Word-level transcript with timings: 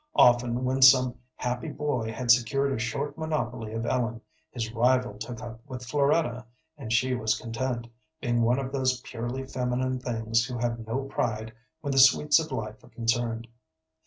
Often 0.15 0.63
when 0.63 0.81
some 0.81 1.13
happy 1.35 1.69
boy 1.69 2.11
had 2.11 2.31
secured 2.31 2.71
a 2.73 2.79
short 2.79 3.19
monopoly 3.19 3.73
of 3.73 3.85
Ellen, 3.85 4.19
his 4.49 4.73
rival 4.73 5.13
took 5.19 5.39
up 5.43 5.61
with 5.67 5.85
Floretta, 5.85 6.43
and 6.75 6.91
she 6.91 7.13
was 7.13 7.37
content, 7.39 7.85
being 8.19 8.41
one 8.41 8.57
of 8.57 8.71
those 8.71 8.99
purely 9.01 9.45
feminine 9.45 9.99
things 9.99 10.43
who 10.45 10.57
have 10.57 10.87
no 10.87 11.03
pride 11.03 11.53
when 11.81 11.91
the 11.91 11.99
sweets 11.99 12.39
of 12.39 12.51
life 12.51 12.83
are 12.83 12.89
concerned. 12.89 13.45